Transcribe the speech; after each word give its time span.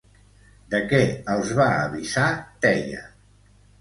De 0.73 0.77
què 0.93 1.01
els 1.33 1.53
va 1.59 1.67
avisar 1.83 2.27
Teia? 2.67 3.05